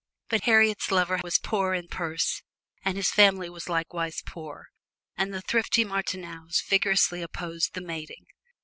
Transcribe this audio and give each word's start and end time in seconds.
But 0.29 0.45
Harriet's 0.45 0.89
lover 0.89 1.19
was 1.21 1.37
poor 1.37 1.75
in 1.75 1.87
purse 1.87 2.41
and 2.83 2.97
his 2.97 3.11
family 3.11 3.51
was 3.51 3.69
likewise 3.69 4.23
poor, 4.25 4.69
and 5.15 5.31
the 5.31 5.43
thrifty 5.43 5.85
Martineaus 5.85 6.59
vigorously 6.67 7.21
opposed 7.21 7.75
the 7.75 7.81
mating. 7.81 8.25